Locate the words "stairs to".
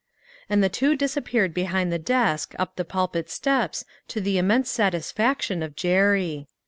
3.29-4.19